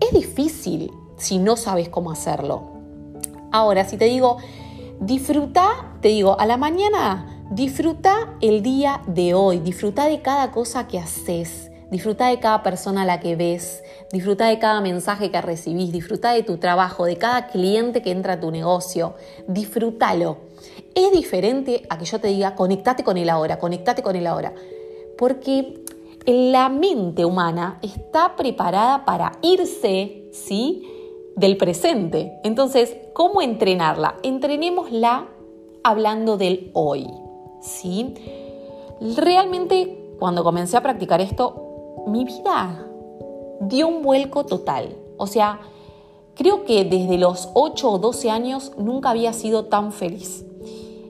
es 0.00 0.12
difícil 0.12 0.92
si 1.16 1.38
no 1.38 1.56
sabes 1.56 1.88
cómo 1.88 2.10
hacerlo. 2.10 2.64
Ahora, 3.52 3.84
si 3.84 3.96
te 3.96 4.06
digo, 4.06 4.38
disfruta, 4.98 5.96
te 6.00 6.08
digo, 6.08 6.38
a 6.40 6.46
la 6.46 6.56
mañana, 6.56 7.44
disfruta 7.50 8.34
el 8.40 8.62
día 8.62 9.02
de 9.06 9.34
hoy, 9.34 9.60
disfruta 9.60 10.08
de 10.08 10.22
cada 10.22 10.50
cosa 10.50 10.88
que 10.88 10.98
haces. 10.98 11.71
Disfruta 11.92 12.28
de 12.28 12.40
cada 12.40 12.62
persona 12.62 13.02
a 13.02 13.04
la 13.04 13.20
que 13.20 13.36
ves, 13.36 13.84
disfruta 14.14 14.46
de 14.46 14.58
cada 14.58 14.80
mensaje 14.80 15.30
que 15.30 15.42
recibís, 15.42 15.92
disfruta 15.92 16.32
de 16.32 16.42
tu 16.42 16.56
trabajo, 16.56 17.04
de 17.04 17.18
cada 17.18 17.48
cliente 17.48 18.00
que 18.00 18.12
entra 18.12 18.32
a 18.32 18.40
tu 18.40 18.50
negocio. 18.50 19.12
Disfrútalo. 19.46 20.38
Es 20.94 21.12
diferente 21.12 21.82
a 21.90 21.98
que 21.98 22.06
yo 22.06 22.18
te 22.18 22.28
diga, 22.28 22.54
conectate 22.54 23.04
con 23.04 23.18
él 23.18 23.28
ahora, 23.28 23.58
conectate 23.58 24.02
con 24.02 24.16
él 24.16 24.26
ahora. 24.26 24.54
Porque 25.18 25.84
la 26.24 26.70
mente 26.70 27.26
humana 27.26 27.78
está 27.82 28.36
preparada 28.36 29.04
para 29.04 29.32
irse, 29.42 30.30
¿sí? 30.32 30.88
Del 31.36 31.58
presente. 31.58 32.40
Entonces, 32.42 32.96
¿cómo 33.12 33.42
entrenarla? 33.42 34.16
Entrenémosla 34.22 35.28
hablando 35.84 36.38
del 36.38 36.70
hoy, 36.72 37.06
¿sí? 37.60 38.14
Realmente, 39.14 40.14
cuando 40.18 40.42
comencé 40.42 40.78
a 40.78 40.82
practicar 40.82 41.20
esto, 41.20 41.61
mi 42.06 42.24
vida 42.24 42.86
dio 43.60 43.88
un 43.88 44.02
vuelco 44.02 44.44
total. 44.44 44.96
O 45.16 45.26
sea, 45.26 45.60
creo 46.34 46.64
que 46.64 46.84
desde 46.84 47.18
los 47.18 47.50
8 47.54 47.90
o 47.90 47.98
12 47.98 48.30
años 48.30 48.72
nunca 48.76 49.10
había 49.10 49.32
sido 49.32 49.66
tan 49.66 49.92
feliz. 49.92 50.44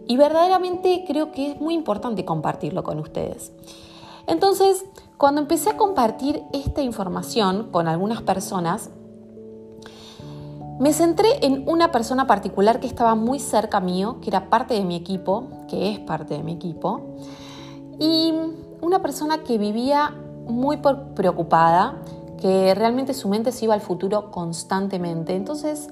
Y 0.06 0.16
verdaderamente 0.16 1.04
creo 1.06 1.32
que 1.32 1.52
es 1.52 1.60
muy 1.60 1.74
importante 1.74 2.24
compartirlo 2.24 2.82
con 2.82 2.98
ustedes. 2.98 3.52
Entonces, 4.26 4.84
cuando 5.16 5.40
empecé 5.40 5.70
a 5.70 5.76
compartir 5.76 6.42
esta 6.52 6.82
información 6.82 7.68
con 7.70 7.88
algunas 7.88 8.22
personas, 8.22 8.90
me 10.78 10.92
centré 10.92 11.46
en 11.46 11.68
una 11.68 11.92
persona 11.92 12.26
particular 12.26 12.80
que 12.80 12.86
estaba 12.86 13.14
muy 13.14 13.38
cerca 13.38 13.80
mío, 13.80 14.18
que 14.20 14.30
era 14.30 14.50
parte 14.50 14.74
de 14.74 14.84
mi 14.84 14.96
equipo, 14.96 15.44
que 15.68 15.92
es 15.92 16.00
parte 16.00 16.34
de 16.34 16.42
mi 16.42 16.52
equipo, 16.52 17.16
y 18.00 18.32
una 18.80 19.00
persona 19.00 19.44
que 19.44 19.58
vivía 19.58 20.12
muy 20.46 20.78
preocupada, 21.14 21.96
que 22.40 22.74
realmente 22.74 23.14
su 23.14 23.28
mente 23.28 23.52
se 23.52 23.66
iba 23.66 23.74
al 23.74 23.80
futuro 23.80 24.30
constantemente. 24.30 25.34
Entonces 25.34 25.88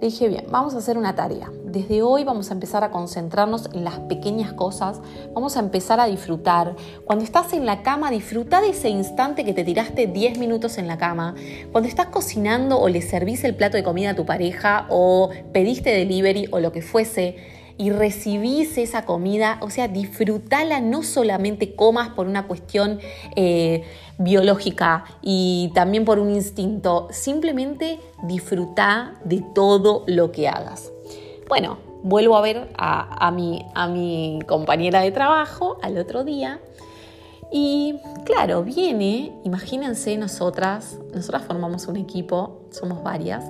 dije, 0.00 0.28
bien, 0.28 0.46
vamos 0.50 0.74
a 0.74 0.78
hacer 0.78 0.98
una 0.98 1.14
tarea. 1.14 1.50
Desde 1.64 2.02
hoy 2.02 2.24
vamos 2.24 2.50
a 2.50 2.54
empezar 2.54 2.82
a 2.82 2.90
concentrarnos 2.90 3.70
en 3.72 3.84
las 3.84 4.00
pequeñas 4.00 4.52
cosas, 4.52 5.00
vamos 5.32 5.56
a 5.56 5.60
empezar 5.60 6.00
a 6.00 6.06
disfrutar. 6.06 6.74
Cuando 7.04 7.24
estás 7.24 7.52
en 7.52 7.66
la 7.66 7.82
cama, 7.82 8.10
disfruta 8.10 8.60
de 8.60 8.70
ese 8.70 8.88
instante 8.88 9.44
que 9.44 9.52
te 9.52 9.64
tiraste 9.64 10.08
10 10.08 10.38
minutos 10.38 10.76
en 10.78 10.88
la 10.88 10.98
cama. 10.98 11.34
Cuando 11.70 11.88
estás 11.88 12.06
cocinando 12.06 12.80
o 12.80 12.88
le 12.88 13.00
servís 13.00 13.44
el 13.44 13.54
plato 13.54 13.76
de 13.76 13.84
comida 13.84 14.10
a 14.10 14.16
tu 14.16 14.26
pareja 14.26 14.86
o 14.90 15.30
pediste 15.52 15.90
delivery 15.90 16.48
o 16.50 16.58
lo 16.58 16.72
que 16.72 16.82
fuese, 16.82 17.36
y 17.82 17.90
recibís 17.90 18.78
esa 18.78 19.04
comida, 19.04 19.58
o 19.60 19.68
sea, 19.68 19.88
disfrútala, 19.88 20.80
no 20.80 21.02
solamente 21.02 21.74
comas 21.74 22.10
por 22.10 22.28
una 22.28 22.46
cuestión 22.46 23.00
eh, 23.34 23.82
biológica 24.18 25.04
y 25.20 25.72
también 25.74 26.04
por 26.04 26.20
un 26.20 26.30
instinto, 26.30 27.08
simplemente 27.10 27.98
disfruta 28.22 29.14
de 29.24 29.42
todo 29.52 30.04
lo 30.06 30.30
que 30.30 30.46
hagas. 30.46 30.92
Bueno, 31.48 31.78
vuelvo 32.04 32.36
a 32.36 32.40
ver 32.42 32.68
a, 32.78 33.32
mi, 33.32 33.66
a 33.74 33.88
mi 33.88 34.38
compañera 34.46 35.00
de 35.00 35.10
trabajo 35.10 35.78
al 35.82 35.98
otro 35.98 36.22
día 36.22 36.60
y 37.50 37.96
claro, 38.24 38.62
viene, 38.62 39.32
imagínense 39.42 40.16
nosotras, 40.18 41.00
nosotras 41.12 41.42
formamos 41.46 41.88
un 41.88 41.96
equipo, 41.96 42.60
somos 42.70 43.02
varias, 43.02 43.44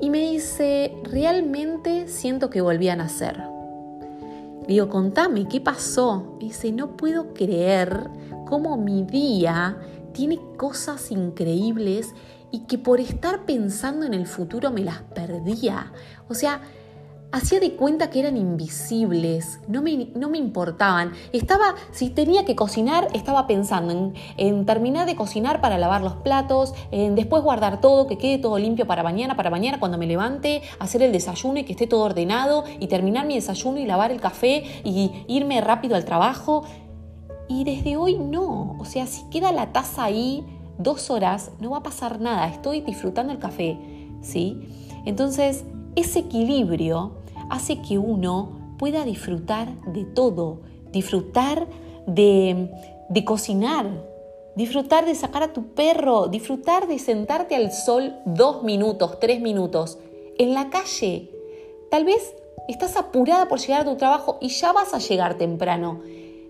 y 0.00 0.10
me 0.10 0.30
dice, 0.30 0.94
realmente 1.04 2.08
siento 2.08 2.50
que 2.50 2.60
volví 2.60 2.88
a 2.88 2.96
nacer. 2.96 3.42
digo, 4.66 4.88
contame, 4.88 5.46
¿qué 5.48 5.60
pasó? 5.60 6.36
Y 6.40 6.48
dice, 6.48 6.72
no 6.72 6.96
puedo 6.96 7.34
creer 7.34 8.08
cómo 8.46 8.76
mi 8.76 9.02
día 9.04 9.76
tiene 10.12 10.38
cosas 10.56 11.10
increíbles 11.10 12.14
y 12.50 12.60
que 12.60 12.78
por 12.78 13.00
estar 13.00 13.44
pensando 13.44 14.06
en 14.06 14.14
el 14.14 14.26
futuro 14.26 14.70
me 14.70 14.82
las 14.82 15.02
perdía. 15.02 15.92
O 16.28 16.34
sea, 16.34 16.60
hacía 17.32 17.60
de 17.60 17.72
cuenta 17.74 18.10
que 18.10 18.20
eran 18.20 18.36
invisibles, 18.36 19.60
no 19.68 19.82
me, 19.82 20.08
no 20.14 20.28
me, 20.28 20.38
importaban. 20.38 21.12
Estaba, 21.32 21.74
si 21.92 22.10
tenía 22.10 22.44
que 22.44 22.56
cocinar, 22.56 23.08
estaba 23.14 23.46
pensando 23.46 24.14
en, 24.36 24.66
terminar 24.66 25.06
de 25.06 25.16
cocinar 25.16 25.60
para 25.60 25.78
lavar 25.78 26.02
los 26.02 26.14
platos, 26.14 26.74
en 26.90 27.14
después 27.14 27.42
guardar 27.42 27.80
todo, 27.80 28.06
que 28.06 28.18
quede 28.18 28.38
todo 28.38 28.58
limpio 28.58 28.86
para 28.86 29.02
mañana, 29.02 29.36
para 29.36 29.50
mañana 29.50 29.78
cuando 29.78 29.98
me 29.98 30.06
levante, 30.06 30.62
hacer 30.78 31.02
el 31.02 31.12
desayuno 31.12 31.60
y 31.60 31.64
que 31.64 31.72
esté 31.72 31.86
todo 31.86 32.02
ordenado, 32.02 32.64
y 32.78 32.88
terminar 32.88 33.26
mi 33.26 33.34
desayuno 33.34 33.78
y 33.78 33.86
lavar 33.86 34.10
el 34.10 34.20
café 34.20 34.64
y 34.84 35.24
irme 35.28 35.60
rápido 35.60 35.96
al 35.96 36.04
trabajo. 36.04 36.64
Y 37.48 37.64
desde 37.64 37.96
hoy 37.96 38.18
no, 38.18 38.76
o 38.78 38.84
sea, 38.84 39.06
si 39.06 39.24
queda 39.30 39.52
la 39.52 39.72
taza 39.72 40.04
ahí 40.04 40.44
dos 40.78 41.10
horas, 41.10 41.50
no 41.60 41.70
va 41.70 41.78
a 41.78 41.82
pasar 41.82 42.20
nada, 42.20 42.48
estoy 42.48 42.80
disfrutando 42.80 43.32
el 43.32 43.38
café, 43.38 43.78
¿sí? 44.22 44.88
Entonces, 45.04 45.64
ese 45.96 46.20
equilibrio 46.20 47.19
hace 47.50 47.82
que 47.82 47.98
uno 47.98 48.76
pueda 48.78 49.04
disfrutar 49.04 49.68
de 49.92 50.04
todo, 50.04 50.60
disfrutar 50.92 51.66
de, 52.06 52.70
cocinar, 53.24 53.86
disfrutar 54.56 55.04
de 55.04 55.14
sacar 55.14 55.42
a 55.42 55.52
tu 55.52 55.74
perro, 55.74 56.28
disfrutar 56.28 56.88
de 56.88 56.98
sentarte 56.98 57.54
al 57.56 57.72
sol 57.72 58.14
dos 58.24 58.62
minutos, 58.62 59.20
tres 59.20 59.40
minutos, 59.40 59.98
en 60.38 60.54
la 60.54 60.70
calle. 60.70 61.30
Tal 61.90 62.04
vez 62.04 62.34
estás 62.68 62.96
apurada 62.96 63.48
por 63.48 63.58
llegar 63.58 63.82
a 63.82 63.90
tu 63.90 63.96
trabajo 63.96 64.38
y 64.40 64.48
ya 64.48 64.72
vas 64.72 64.94
a 64.94 64.98
llegar 64.98 65.36
temprano. 65.36 66.00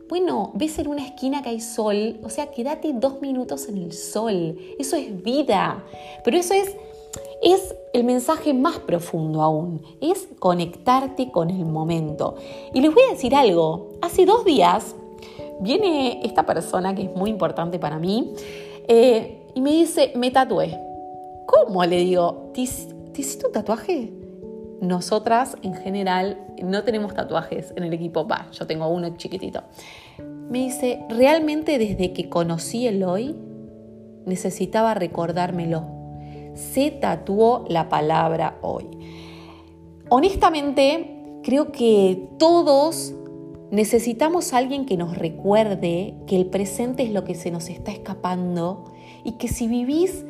Bueno, 0.09 0.51
ves 0.55 0.79
en 0.79 0.89
una 0.89 1.05
esquina 1.05 1.43
que 1.43 1.51
hay 1.51 1.61
sol, 1.61 2.19
o 2.23 2.31
sea, 2.31 2.51
quédate 2.51 2.93
dos 2.93 3.21
minutos 3.21 3.69
en 3.69 3.79
el 3.79 3.93
sol. 3.93 4.59
Eso 4.79 4.97
es 4.97 5.23
vida. 5.23 5.85
Pero 6.25 6.37
eso 6.37 6.53
es 6.53 6.77
es 7.43 7.75
el 7.93 8.05
mensaje 8.05 8.55
más 8.55 8.79
profundo 8.79 9.43
aún, 9.43 9.83
es 10.01 10.29
conectarte 10.39 11.31
con 11.31 11.51
el 11.51 11.65
momento. 11.65 12.37
Y 12.75 12.81
les 12.81 12.93
voy 12.93 13.03
a 13.09 13.13
decir 13.13 13.35
algo, 13.35 13.93
hace 14.03 14.27
dos 14.27 14.45
días 14.45 14.95
viene 15.61 16.21
esta 16.25 16.47
persona 16.47 16.95
que 16.95 17.03
es 17.03 17.15
muy 17.15 17.31
importante 17.31 17.79
para 17.79 17.99
mí 17.99 18.33
eh, 18.89 19.47
y 19.55 19.61
me 19.61 19.73
dice, 19.73 20.13
me 20.17 20.31
tatué. 20.31 20.79
¿Cómo? 21.47 21.85
Le 21.85 21.97
digo, 21.97 22.51
¿te, 22.55 22.63
hiciste 22.63 23.47
un 23.47 23.53
tatuaje? 23.53 24.13
Nosotras 24.81 25.57
en 25.63 25.75
general 25.75 26.39
no 26.63 26.85
tenemos 26.85 27.15
tatuajes 27.15 27.73
en 27.77 27.85
el 27.85 27.93
equipo, 27.93 28.27
va, 28.27 28.49
yo 28.53 28.67
tengo 28.67 28.89
uno 28.89 29.17
chiquitito. 29.17 29.63
Me 30.19 30.59
dice, 30.59 31.05
realmente 31.09 31.79
desde 31.79 32.13
que 32.13 32.29
conocí 32.29 32.87
el 32.87 33.03
hoy, 33.03 33.37
necesitaba 34.25 34.95
recordármelo 34.95 36.00
se 36.55 36.91
tatuó 36.91 37.65
la 37.69 37.89
palabra 37.89 38.59
hoy. 38.63 38.87
Honestamente, 40.09 41.41
creo 41.43 41.73
que 41.73 42.29
todos 42.39 43.15
necesitamos 43.71 44.53
a 44.53 44.59
alguien 44.59 44.85
que 44.85 44.97
nos 44.97 45.17
recuerde 45.17 46.15
que 46.27 46.37
el 46.37 46.47
presente 46.47 47.05
es 47.05 47.13
lo 47.13 47.25
que 47.25 47.35
se 47.35 47.51
nos 47.51 47.69
está 47.69 47.93
escapando 47.93 48.85
y 49.25 49.33
que 49.33 49.49
si 49.49 49.69
vivís 49.69 50.25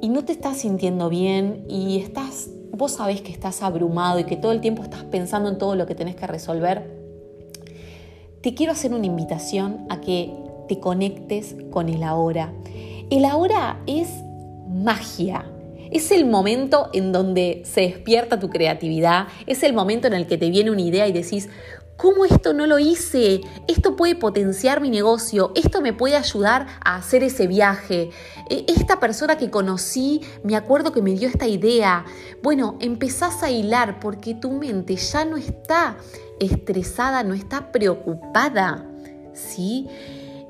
y 0.00 0.08
no 0.08 0.24
te 0.24 0.32
estás 0.32 0.58
sintiendo 0.58 1.08
bien 1.08 1.64
y 1.68 1.98
estás, 1.98 2.50
vos 2.72 2.92
sabés 2.92 3.22
que 3.22 3.32
estás 3.32 3.62
abrumado 3.62 4.18
y 4.18 4.24
que 4.24 4.36
todo 4.36 4.52
el 4.52 4.60
tiempo 4.60 4.82
estás 4.82 5.04
pensando 5.04 5.48
en 5.48 5.58
todo 5.58 5.74
lo 5.74 5.86
que 5.86 5.94
tenés 5.94 6.16
que 6.16 6.26
resolver, 6.26 6.96
te 8.42 8.54
quiero 8.54 8.72
hacer 8.72 8.94
una 8.94 9.06
invitación 9.06 9.86
a 9.88 10.00
que 10.00 10.32
te 10.68 10.78
conectes 10.80 11.56
con 11.70 11.88
el 11.88 12.02
ahora. 12.02 12.52
El 13.10 13.24
ahora 13.24 13.82
es 13.86 14.08
magia. 14.84 15.46
Es 15.90 16.10
el 16.10 16.26
momento 16.26 16.90
en 16.92 17.12
donde 17.12 17.62
se 17.64 17.82
despierta 17.82 18.40
tu 18.40 18.50
creatividad, 18.50 19.28
es 19.46 19.62
el 19.62 19.72
momento 19.72 20.06
en 20.08 20.14
el 20.14 20.26
que 20.26 20.36
te 20.36 20.50
viene 20.50 20.70
una 20.70 20.82
idea 20.82 21.06
y 21.06 21.12
decís, 21.12 21.48
¿Cómo 21.96 22.26
esto 22.26 22.52
no 22.52 22.66
lo 22.66 22.78
hice? 22.78 23.40
Esto 23.68 23.96
puede 23.96 24.14
potenciar 24.16 24.82
mi 24.82 24.90
negocio, 24.90 25.52
esto 25.54 25.80
me 25.80 25.94
puede 25.94 26.16
ayudar 26.16 26.66
a 26.84 26.96
hacer 26.96 27.22
ese 27.22 27.46
viaje. 27.46 28.10
E, 28.50 28.66
esta 28.68 29.00
persona 29.00 29.38
que 29.38 29.50
conocí, 29.50 30.20
me 30.44 30.56
acuerdo 30.56 30.92
que 30.92 31.00
me 31.00 31.12
dio 31.12 31.26
esta 31.26 31.46
idea. 31.46 32.04
Bueno, 32.42 32.76
empezás 32.80 33.42
a 33.42 33.50
hilar 33.50 33.98
porque 33.98 34.34
tu 34.34 34.50
mente 34.50 34.96
ya 34.96 35.24
no 35.24 35.38
está 35.38 35.96
estresada, 36.38 37.22
no 37.22 37.32
está 37.32 37.72
preocupada, 37.72 38.86
¿sí? 39.32 39.88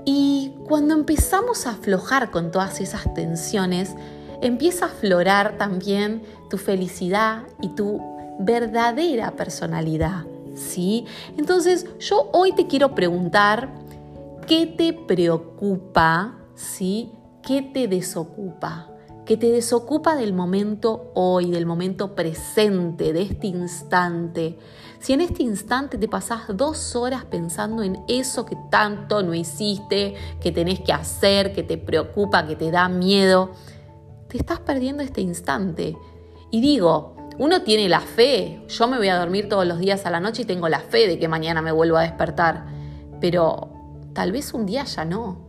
Y 0.05 0.53
cuando 0.67 0.95
empezamos 0.95 1.69
a 1.69 1.71
aflojar 1.71 2.33
con 2.33 2.51
todas 2.51 2.81
esas 2.81 3.15
tensiones, 3.15 3.95
empieza 4.43 4.87
a 4.87 4.89
aflorar 4.89 5.57
también 5.59 6.23
tu 6.51 6.59
felicidad 6.59 7.43
y 7.61 7.69
tu 7.71 8.01
verdadera 8.39 9.33
personalidad. 9.33 10.25
¿sí? 10.57 11.05
Entonces, 11.37 11.87
yo 11.99 12.31
hoy 12.33 12.53
te 12.53 12.67
quiero 12.67 12.95
preguntar, 12.95 13.71
¿qué 14.47 14.67
te 14.67 14.93
preocupa, 14.93 16.39
¿sí? 16.55 17.13
¿Qué 17.43 17.63
te 17.63 17.87
desocupa? 17.87 18.89
¿Qué 19.25 19.37
te 19.37 19.51
desocupa 19.51 20.15
del 20.15 20.33
momento 20.33 21.11
hoy, 21.15 21.51
del 21.51 21.67
momento 21.67 22.15
presente, 22.15 23.13
de 23.13 23.23
este 23.23 23.49
instante. 23.49 24.57
Si 25.01 25.13
en 25.13 25.21
este 25.21 25.43
instante 25.43 25.99
te 25.99 26.07
pasás 26.07 26.43
dos 26.55 26.95
horas 26.95 27.25
pensando 27.25 27.83
en 27.83 27.99
eso 28.07 28.47
que 28.47 28.57
tanto 28.71 29.25
no 29.25 29.35
hiciste, 29.35 30.15
que 30.41 30.53
tenés 30.53 30.79
que 30.79 30.93
hacer, 30.93 31.53
que 31.53 31.65
te 31.65 31.77
preocupa, 31.77 32.47
que 32.47 32.55
te 32.55 32.71
da 32.71 32.89
miedo, 32.89 33.51
te 34.29 34.39
estás 34.39 34.61
perdiendo 34.61 35.03
este 35.03 35.21
instante. 35.21 35.97
Y 36.51 36.61
digo, 36.61 37.17
uno 37.39 37.63
tiene 37.63 37.89
la 37.89 38.01
fe, 38.01 38.63
yo 38.69 38.89
me 38.89 38.97
voy 38.97 39.09
a 39.09 39.19
dormir 39.19 39.49
todos 39.49 39.67
los 39.67 39.79
días 39.79 40.07
a 40.07 40.11
la 40.11 40.21
noche 40.21 40.43
y 40.43 40.47
tengo 40.47 40.69
la 40.69 40.81
fe 40.81 41.07
de 41.07 41.19
que 41.19 41.29
mañana 41.29 41.61
me 41.63 41.73
vuelvo 41.73 41.97
a 41.97 42.03
despertar, 42.03 42.67
pero 43.21 43.73
tal 44.15 44.33
vez 44.33 44.55
un 44.55 44.67
día 44.67 44.85
ya 44.85 45.05
no. 45.05 45.45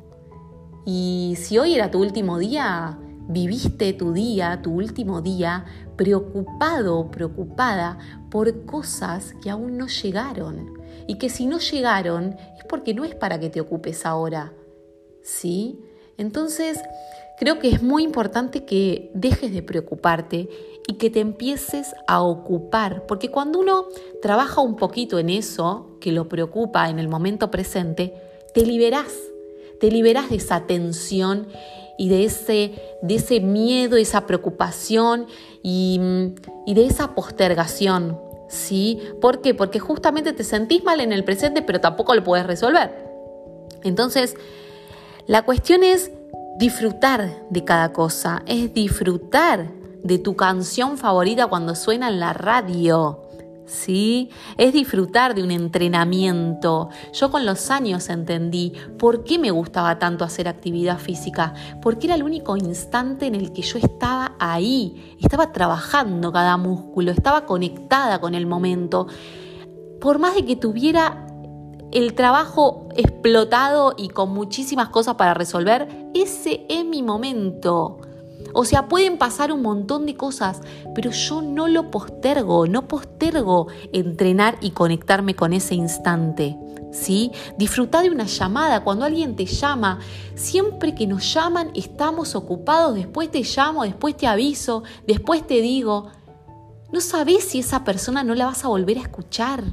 Y 0.86 1.36
si 1.38 1.57
hoy 1.57 1.75
era 1.75 1.91
tu 1.91 2.00
último 2.00 2.39
día, 2.39 2.98
viviste 3.27 3.93
tu 3.93 4.13
día, 4.13 4.62
tu 4.62 4.74
último 4.74 5.22
día, 5.22 5.65
preocupado 5.96 7.10
preocupada 7.12 7.98
por 8.29 8.65
cosas 8.65 9.34
que 9.41 9.50
aún 9.50 9.77
no 9.77 9.88
llegaron. 9.88 10.74
Y 11.07 11.17
que 11.17 11.29
si 11.29 11.46
no 11.46 11.60
llegaron 11.60 12.38
es 12.57 12.65
porque 12.65 12.93
no 12.93 13.03
es 13.03 13.15
para 13.15 13.39
que 13.39 13.50
te 13.50 13.62
ocupes 13.62 14.05
ahora. 14.05 14.53
¿Sí? 15.24 15.79
Entonces, 16.17 16.79
creo 17.38 17.60
que 17.60 17.70
es 17.70 17.82
muy 17.82 18.03
importante 18.03 18.65
que 18.65 19.12
dejes 19.13 19.53
de 19.53 19.62
preocuparte 19.62 20.50
y 20.88 20.94
que 20.94 21.10
te 21.10 21.20
empieces 21.20 21.94
a 22.08 22.22
ocupar, 22.22 23.06
porque 23.08 23.29
cuando 23.29 23.60
uno 23.60 23.88
trabaja 24.22 24.62
un 24.62 24.75
poquito 24.75 25.20
en 25.20 25.29
eso 25.29 25.98
que 26.00 26.12
lo 26.12 26.29
preocupa 26.29 26.89
en 26.89 27.00
el 27.00 27.08
momento 27.08 27.51
presente, 27.51 28.13
te 28.53 28.65
liberás, 28.65 29.14
te 29.79 29.92
liberás 29.92 30.29
de 30.29 30.38
esa 30.38 30.66
tensión 30.66 31.48
y 31.98 32.09
de 32.09 32.24
ese, 32.24 32.74
de 33.01 33.16
ese 33.16 33.40
miedo, 33.40 33.98
esa 33.98 34.25
preocupación 34.25 35.27
y, 35.61 36.00
y 36.66 36.74
de 36.74 36.85
esa 36.85 37.16
postergación. 37.16 38.20
¿Sí? 38.50 39.01
¿Por 39.20 39.42
qué? 39.42 39.53
Porque 39.53 39.77
justamente 39.77 40.31
te 40.31 40.46
sentís 40.46 40.81
mal 40.81 41.01
en 41.01 41.11
el 41.11 41.25
presente, 41.25 41.61
pero 41.61 41.81
tampoco 41.81 42.16
lo 42.16 42.24
puedes 42.24 42.48
resolver. 42.48 42.96
Entonces, 43.83 44.35
la 45.25 45.44
cuestión 45.44 45.83
es 45.83 46.11
disfrutar 46.57 47.43
de 47.50 47.63
cada 47.63 47.93
cosa, 47.93 48.41
es 48.46 48.74
disfrutar 48.74 49.72
de 50.03 50.17
tu 50.17 50.35
canción 50.35 50.98
favorita 50.98 51.48
cuando 51.48 51.75
suena 51.75 52.09
en 52.09 52.20
la 52.20 52.33
radio. 52.33 53.24
¿Sí? 53.65 54.29
Es 54.57 54.72
disfrutar 54.72 55.35
de 55.35 55.43
un 55.43 55.51
entrenamiento. 55.51 56.87
Yo 57.11 57.29
con 57.29 57.46
los 57.46 57.70
años 57.70 58.07
entendí 58.07 58.72
por 58.98 59.25
qué 59.25 59.37
me 59.37 59.51
gustaba 59.51 60.00
tanto 60.00 60.24
hacer 60.24 60.48
actividad 60.48 60.98
física, 61.00 61.53
porque 61.81 62.07
era 62.07 62.15
el 62.15 62.24
único 62.24 62.55
instante 62.55 63.25
en 63.25 63.35
el 63.35 63.51
que 63.51 63.63
yo 63.63 63.77
estaba 63.77 64.35
ahí, 64.39 65.17
estaba 65.22 65.51
trabajando 65.51 66.31
cada 66.31 66.55
músculo, 66.55 67.11
estaba 67.11 67.46
conectada 67.46 68.22
con 68.22 68.35
el 68.35 68.48
momento. 68.48 69.07
Por 70.00 70.17
más 70.17 70.35
de 70.35 70.46
que 70.46 70.55
tuviera 70.55 71.27
el 71.91 72.13
trabajo 72.13 72.89
explotado 72.95 73.93
y 73.97 74.09
con 74.09 74.29
muchísimas 74.33 74.89
cosas 74.89 75.15
para 75.15 75.33
resolver, 75.33 75.87
ese 76.13 76.65
es 76.69 76.85
mi 76.85 77.01
momento. 77.03 78.00
O 78.53 78.65
sea, 78.65 78.87
pueden 78.87 79.17
pasar 79.17 79.51
un 79.51 79.61
montón 79.61 80.05
de 80.05 80.15
cosas, 80.15 80.61
pero 80.95 81.11
yo 81.11 81.41
no 81.41 81.67
lo 81.67 81.91
postergo, 81.91 82.67
no 82.67 82.87
postergo 82.87 83.67
entrenar 83.93 84.57
y 84.61 84.71
conectarme 84.71 85.35
con 85.35 85.53
ese 85.53 85.75
instante. 85.75 86.57
¿Sí? 86.91 87.31
Disfruta 87.57 88.01
de 88.01 88.09
una 88.09 88.25
llamada, 88.25 88.83
cuando 88.83 89.05
alguien 89.05 89.35
te 89.35 89.45
llama, 89.45 90.00
siempre 90.35 90.95
que 90.95 91.05
nos 91.05 91.31
llaman 91.33 91.69
estamos 91.75 92.33
ocupados, 92.33 92.95
después 92.95 93.29
te 93.29 93.43
llamo, 93.43 93.83
después 93.83 94.15
te 94.15 94.25
aviso, 94.25 94.83
después 95.05 95.45
te 95.45 95.61
digo, 95.61 96.07
no 96.91 97.01
sabes 97.01 97.43
si 97.43 97.59
esa 97.59 97.83
persona 97.83 98.23
no 98.23 98.33
la 98.33 98.45
vas 98.45 98.63
a 98.63 98.69
volver 98.69 98.97
a 98.97 99.01
escuchar. 99.01 99.63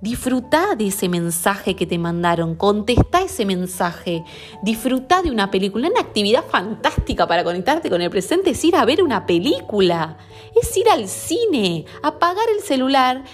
Disfruta 0.00 0.76
de 0.76 0.86
ese 0.86 1.10
mensaje 1.10 1.76
que 1.76 1.84
te 1.84 1.98
mandaron, 1.98 2.54
contesta 2.54 3.20
ese 3.20 3.44
mensaje, 3.44 4.24
disfruta 4.62 5.20
de 5.20 5.30
una 5.30 5.50
película. 5.50 5.90
Una 5.90 6.00
actividad 6.00 6.42
fantástica 6.42 7.26
para 7.26 7.44
conectarte 7.44 7.90
con 7.90 8.00
el 8.00 8.08
presente 8.08 8.50
es 8.50 8.64
ir 8.64 8.76
a 8.76 8.86
ver 8.86 9.02
una 9.02 9.26
película, 9.26 10.16
es 10.58 10.74
ir 10.74 10.88
al 10.88 11.06
cine, 11.06 11.84
apagar 12.02 12.46
el 12.56 12.62
celular, 12.62 13.24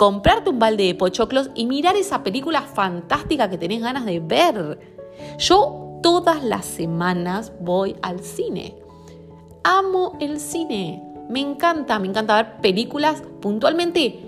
comprarte 0.00 0.50
un 0.50 0.58
balde 0.58 0.82
de 0.82 0.96
pochoclos 0.96 1.50
y 1.54 1.66
mirar 1.66 1.94
esa 1.94 2.24
película 2.24 2.62
fantástica 2.62 3.48
que 3.48 3.56
tenés 3.56 3.80
ganas 3.80 4.04
de 4.04 4.18
ver. 4.18 4.80
Yo 5.38 6.00
todas 6.02 6.42
las 6.42 6.66
semanas 6.66 7.52
voy 7.60 7.94
al 8.02 8.18
cine. 8.18 8.74
Amo 9.62 10.16
el 10.18 10.40
cine. 10.40 11.04
Me 11.30 11.38
encanta, 11.38 12.00
me 12.00 12.08
encanta 12.08 12.34
ver 12.34 12.60
películas 12.60 13.22
puntualmente 13.40 14.25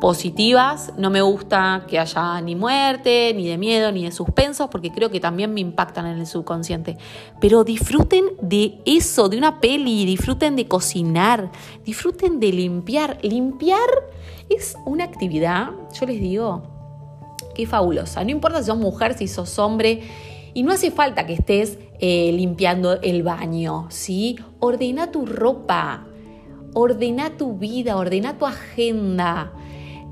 positivas. 0.00 0.92
No 0.96 1.10
me 1.10 1.22
gusta 1.22 1.84
que 1.88 1.98
haya 1.98 2.40
ni 2.40 2.54
muerte, 2.54 3.32
ni 3.34 3.48
de 3.48 3.58
miedo, 3.58 3.92
ni 3.92 4.04
de 4.04 4.12
suspensos, 4.12 4.68
porque 4.70 4.90
creo 4.90 5.10
que 5.10 5.20
también 5.20 5.52
me 5.54 5.60
impactan 5.60 6.06
en 6.06 6.18
el 6.18 6.26
subconsciente. 6.26 6.96
Pero 7.40 7.64
disfruten 7.64 8.24
de 8.40 8.80
eso, 8.84 9.28
de 9.28 9.38
una 9.38 9.60
peli, 9.60 10.04
disfruten 10.04 10.56
de 10.56 10.68
cocinar, 10.68 11.50
disfruten 11.84 12.40
de 12.40 12.52
limpiar. 12.52 13.18
Limpiar 13.22 13.88
es 14.48 14.76
una 14.84 15.04
actividad, 15.04 15.70
yo 15.98 16.06
les 16.06 16.20
digo, 16.20 16.62
que 17.54 17.66
fabulosa. 17.66 18.22
No 18.24 18.30
importa 18.30 18.60
si 18.60 18.66
sos 18.66 18.78
mujer, 18.78 19.14
si 19.14 19.28
sos 19.28 19.58
hombre. 19.58 20.02
Y 20.54 20.62
no 20.62 20.72
hace 20.72 20.90
falta 20.90 21.26
que 21.26 21.34
estés 21.34 21.78
eh, 21.98 22.30
limpiando 22.32 23.00
el 23.02 23.22
baño, 23.22 23.86
¿sí? 23.90 24.38
Ordena 24.58 25.10
tu 25.10 25.26
ropa, 25.26 26.06
ordena 26.72 27.36
tu 27.36 27.58
vida, 27.58 27.96
ordena 27.96 28.38
tu 28.38 28.46
agenda. 28.46 29.52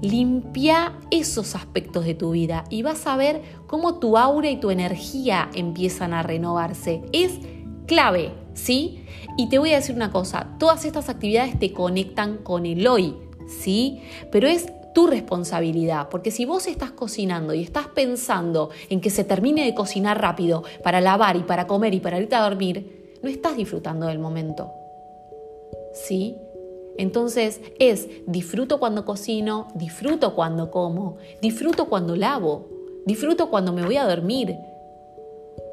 Limpia 0.04 0.98
esos 1.10 1.54
aspectos 1.54 2.04
de 2.04 2.14
tu 2.14 2.32
vida 2.32 2.64
y 2.68 2.82
vas 2.82 3.06
a 3.06 3.16
ver 3.16 3.40
cómo 3.66 3.98
tu 3.98 4.18
aura 4.18 4.50
y 4.50 4.60
tu 4.60 4.70
energía 4.70 5.48
empiezan 5.54 6.12
a 6.12 6.22
renovarse. 6.22 7.00
Es 7.12 7.38
clave, 7.86 8.32
¿sí? 8.52 9.06
Y 9.38 9.48
te 9.48 9.58
voy 9.58 9.72
a 9.72 9.76
decir 9.76 9.96
una 9.96 10.12
cosa, 10.12 10.56
todas 10.58 10.84
estas 10.84 11.08
actividades 11.08 11.58
te 11.58 11.72
conectan 11.72 12.36
con 12.36 12.66
el 12.66 12.86
hoy, 12.86 13.14
¿sí? 13.48 14.02
Pero 14.30 14.46
es 14.46 14.66
tu 14.94 15.06
responsabilidad, 15.06 16.10
porque 16.10 16.30
si 16.30 16.44
vos 16.44 16.66
estás 16.66 16.92
cocinando 16.92 17.54
y 17.54 17.62
estás 17.62 17.86
pensando 17.86 18.68
en 18.90 19.00
que 19.00 19.08
se 19.08 19.24
termine 19.24 19.64
de 19.64 19.74
cocinar 19.74 20.20
rápido 20.20 20.64
para 20.82 21.00
lavar 21.00 21.36
y 21.36 21.44
para 21.44 21.66
comer 21.66 21.94
y 21.94 22.00
para 22.00 22.20
irte 22.20 22.36
a 22.36 22.42
dormir, 22.42 23.16
no 23.22 23.30
estás 23.30 23.56
disfrutando 23.56 24.06
del 24.06 24.18
momento. 24.18 24.70
¿Sí? 25.94 26.36
Entonces 26.98 27.60
es 27.78 28.08
disfruto 28.26 28.78
cuando 28.78 29.04
cocino, 29.04 29.68
disfruto 29.74 30.34
cuando 30.34 30.70
como, 30.70 31.16
disfruto 31.42 31.88
cuando 31.88 32.16
lavo, 32.16 32.68
disfruto 33.06 33.50
cuando 33.50 33.72
me 33.72 33.84
voy 33.84 33.96
a 33.96 34.06
dormir. 34.06 34.56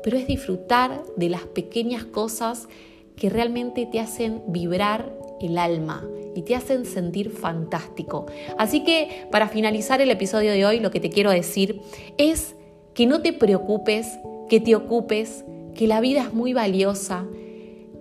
Pero 0.03 0.17
es 0.17 0.27
disfrutar 0.27 1.03
de 1.15 1.29
las 1.29 1.43
pequeñas 1.43 2.05
cosas 2.05 2.67
que 3.15 3.29
realmente 3.29 3.85
te 3.85 3.99
hacen 3.99 4.41
vibrar 4.47 5.13
el 5.41 5.57
alma, 5.57 6.07
y 6.35 6.43
te 6.43 6.55
hacen 6.55 6.85
sentir 6.85 7.29
fantástico. 7.29 8.25
Así 8.57 8.83
que 8.83 9.27
para 9.31 9.49
finalizar 9.49 10.01
el 10.01 10.11
episodio 10.11 10.51
de 10.51 10.65
hoy, 10.65 10.79
lo 10.79 10.91
que 10.91 10.99
te 10.99 11.09
quiero 11.09 11.31
decir 11.31 11.81
es 12.17 12.55
que 12.93 13.05
no 13.05 13.21
te 13.21 13.33
preocupes, 13.33 14.07
que 14.49 14.59
te 14.59 14.75
ocupes, 14.75 15.45
que 15.75 15.87
la 15.87 16.01
vida 16.01 16.21
es 16.21 16.33
muy 16.33 16.53
valiosa, 16.53 17.25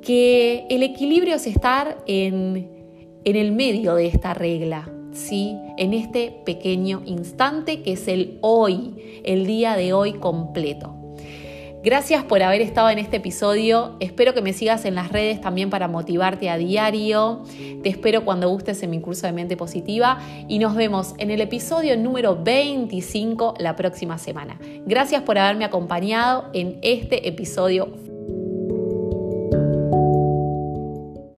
que 0.02 0.66
el 0.70 0.82
equilibrio 0.82 1.34
es 1.36 1.46
estar 1.46 1.98
en, 2.06 2.79
en 3.24 3.36
el 3.36 3.52
medio 3.52 3.94
de 3.94 4.06
esta 4.06 4.34
regla, 4.34 4.88
¿sí? 5.12 5.56
En 5.76 5.94
este 5.94 6.32
pequeño 6.44 7.02
instante 7.06 7.82
que 7.82 7.92
es 7.92 8.08
el 8.08 8.38
hoy, 8.40 9.22
el 9.24 9.46
día 9.46 9.76
de 9.76 9.92
hoy 9.92 10.14
completo. 10.14 10.96
Gracias 11.82 12.24
por 12.24 12.42
haber 12.42 12.60
estado 12.60 12.90
en 12.90 12.98
este 12.98 13.16
episodio. 13.16 13.96
Espero 14.00 14.34
que 14.34 14.42
me 14.42 14.52
sigas 14.52 14.84
en 14.84 14.94
las 14.94 15.10
redes 15.10 15.40
también 15.40 15.70
para 15.70 15.88
motivarte 15.88 16.50
a 16.50 16.58
diario. 16.58 17.42
Te 17.82 17.88
espero 17.88 18.22
cuando 18.26 18.50
gustes 18.50 18.82
en 18.82 18.90
mi 18.90 19.00
curso 19.00 19.26
de 19.26 19.32
mente 19.32 19.56
positiva 19.56 20.18
y 20.46 20.58
nos 20.58 20.74
vemos 20.74 21.14
en 21.16 21.30
el 21.30 21.40
episodio 21.40 21.96
número 21.96 22.36
25 22.36 23.54
la 23.58 23.76
próxima 23.76 24.18
semana. 24.18 24.60
Gracias 24.84 25.22
por 25.22 25.38
haberme 25.38 25.64
acompañado 25.64 26.50
en 26.52 26.78
este 26.82 27.26
episodio 27.26 27.88